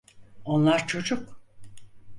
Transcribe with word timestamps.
Onlar 0.45 0.87
çocuk. 0.87 1.41